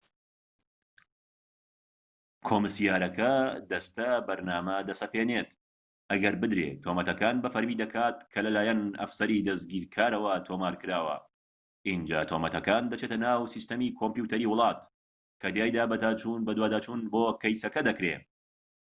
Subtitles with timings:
[2.47, 3.31] کۆمسیارەکە
[3.71, 5.51] دەستەبەرنامە دەسەپێنێت
[6.11, 11.17] ئەگەر بدرێت تۆمەتەکان بە فەرمی دەکات کە لە لایەن ئەفسەری دەستگیرکارەوە تۆمارکراوە
[11.87, 14.81] ئینجا تۆمەتەکان دەچێتە ناو سیستەمی کۆمپیۆتەری وڵات
[15.41, 18.23] کە تیایدا بەدواداچوون بۆ کەیسەکە دەکرێت